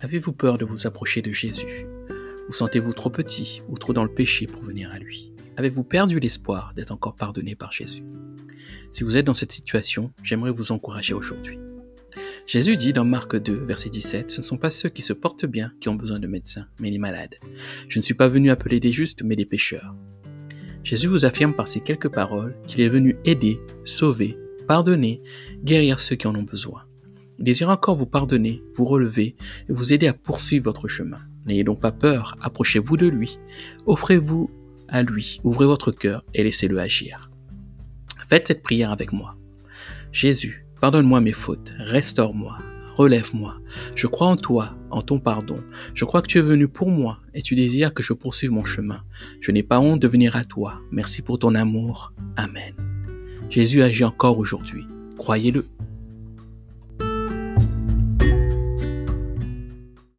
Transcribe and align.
Avez-vous 0.00 0.32
peur 0.32 0.58
de 0.58 0.64
vous 0.64 0.86
approcher 0.86 1.22
de 1.22 1.32
Jésus? 1.32 1.86
Vous 2.46 2.54
sentez-vous 2.54 2.92
trop 2.92 3.10
petit 3.10 3.62
ou 3.68 3.76
trop 3.78 3.92
dans 3.92 4.04
le 4.04 4.14
péché 4.14 4.46
pour 4.46 4.62
venir 4.62 4.92
à 4.92 4.98
lui? 5.00 5.32
Avez-vous 5.56 5.82
perdu 5.82 6.20
l'espoir 6.20 6.72
d'être 6.76 6.92
encore 6.92 7.16
pardonné 7.16 7.56
par 7.56 7.72
Jésus? 7.72 8.04
Si 8.92 9.02
vous 9.02 9.16
êtes 9.16 9.26
dans 9.26 9.34
cette 9.34 9.50
situation, 9.50 10.12
j'aimerais 10.22 10.52
vous 10.52 10.70
encourager 10.70 11.14
aujourd'hui. 11.14 11.58
Jésus 12.46 12.76
dit 12.76 12.92
dans 12.92 13.04
Marc 13.04 13.36
2, 13.36 13.64
verset 13.64 13.90
17, 13.90 14.30
Ce 14.30 14.38
ne 14.38 14.42
sont 14.44 14.56
pas 14.56 14.70
ceux 14.70 14.88
qui 14.88 15.02
se 15.02 15.12
portent 15.12 15.46
bien 15.46 15.72
qui 15.80 15.88
ont 15.88 15.96
besoin 15.96 16.20
de 16.20 16.28
médecins, 16.28 16.68
mais 16.80 16.90
les 16.90 16.98
malades. 16.98 17.34
Je 17.88 17.98
ne 17.98 18.04
suis 18.04 18.14
pas 18.14 18.28
venu 18.28 18.50
appeler 18.50 18.78
des 18.78 18.92
justes, 18.92 19.22
mais 19.24 19.36
des 19.36 19.46
pécheurs. 19.46 19.96
Jésus 20.84 21.08
vous 21.08 21.24
affirme 21.24 21.54
par 21.54 21.66
ces 21.66 21.80
quelques 21.80 22.08
paroles 22.08 22.56
qu'il 22.68 22.82
est 22.82 22.88
venu 22.88 23.16
aider, 23.24 23.60
sauver, 23.84 24.38
pardonner, 24.68 25.20
guérir 25.64 25.98
ceux 25.98 26.14
qui 26.14 26.28
en 26.28 26.36
ont 26.36 26.42
besoin. 26.42 26.87
Désire 27.38 27.70
encore 27.70 27.96
vous 27.96 28.06
pardonner, 28.06 28.62
vous 28.74 28.84
relever 28.84 29.36
et 29.68 29.72
vous 29.72 29.92
aider 29.92 30.08
à 30.08 30.12
poursuivre 30.12 30.64
votre 30.64 30.88
chemin. 30.88 31.20
N'ayez 31.46 31.64
donc 31.64 31.80
pas 31.80 31.92
peur, 31.92 32.36
approchez-vous 32.40 32.96
de 32.96 33.06
lui, 33.06 33.38
offrez-vous 33.86 34.50
à 34.88 35.02
lui, 35.02 35.40
ouvrez 35.44 35.66
votre 35.66 35.92
cœur 35.92 36.24
et 36.34 36.42
laissez-le 36.42 36.78
agir. 36.78 37.30
Faites 38.28 38.48
cette 38.48 38.62
prière 38.62 38.90
avec 38.90 39.12
moi. 39.12 39.36
Jésus, 40.12 40.66
pardonne-moi 40.80 41.20
mes 41.20 41.32
fautes, 41.32 41.72
restaure-moi, 41.78 42.58
relève-moi. 42.96 43.60
Je 43.94 44.08
crois 44.08 44.26
en 44.26 44.36
toi, 44.36 44.74
en 44.90 45.02
ton 45.02 45.20
pardon. 45.20 45.62
Je 45.94 46.04
crois 46.04 46.22
que 46.22 46.26
tu 46.26 46.38
es 46.38 46.42
venu 46.42 46.66
pour 46.66 46.90
moi 46.90 47.20
et 47.34 47.42
tu 47.42 47.54
désires 47.54 47.94
que 47.94 48.02
je 48.02 48.12
poursuive 48.12 48.50
mon 48.50 48.64
chemin. 48.64 49.02
Je 49.40 49.52
n'ai 49.52 49.62
pas 49.62 49.78
honte 49.78 50.00
de 50.00 50.08
venir 50.08 50.34
à 50.36 50.44
toi. 50.44 50.80
Merci 50.90 51.22
pour 51.22 51.38
ton 51.38 51.54
amour. 51.54 52.12
Amen. 52.36 52.74
Jésus 53.48 53.82
agit 53.82 54.04
encore 54.04 54.38
aujourd'hui. 54.38 54.86
Croyez-le. 55.16 55.64